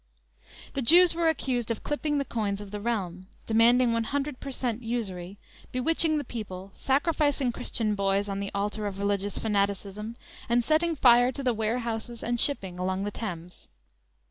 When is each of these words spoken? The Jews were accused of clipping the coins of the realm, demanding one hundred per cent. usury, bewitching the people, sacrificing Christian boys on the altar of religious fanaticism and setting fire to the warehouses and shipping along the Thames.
The 0.73 0.81
Jews 0.81 1.13
were 1.13 1.29
accused 1.29 1.69
of 1.69 1.83
clipping 1.83 2.17
the 2.17 2.25
coins 2.25 2.59
of 2.59 2.71
the 2.71 2.79
realm, 2.79 3.27
demanding 3.45 3.93
one 3.93 4.05
hundred 4.05 4.39
per 4.39 4.49
cent. 4.49 4.81
usury, 4.81 5.37
bewitching 5.71 6.17
the 6.17 6.23
people, 6.23 6.71
sacrificing 6.73 7.51
Christian 7.51 7.93
boys 7.93 8.27
on 8.27 8.39
the 8.39 8.49
altar 8.51 8.87
of 8.87 8.97
religious 8.97 9.37
fanaticism 9.37 10.15
and 10.49 10.63
setting 10.63 10.95
fire 10.95 11.31
to 11.31 11.43
the 11.43 11.53
warehouses 11.53 12.23
and 12.23 12.39
shipping 12.39 12.79
along 12.79 13.03
the 13.03 13.11
Thames. 13.11 13.67